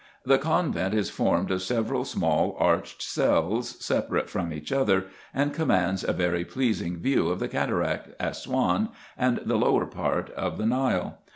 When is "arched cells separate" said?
2.57-4.31